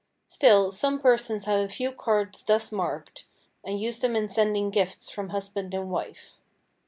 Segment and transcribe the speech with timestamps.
[0.27, 3.25] Still, some persons have a few cards thus marked
[3.63, 6.37] and use them in sending gifts from husband and wife.